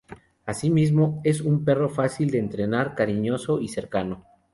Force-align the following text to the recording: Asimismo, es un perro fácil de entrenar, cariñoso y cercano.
Asimismo, 0.47 1.21
es 1.23 1.41
un 1.41 1.63
perro 1.63 1.87
fácil 1.87 2.31
de 2.31 2.39
entrenar, 2.39 2.95
cariñoso 2.95 3.59
y 3.59 3.67
cercano. 3.67 4.25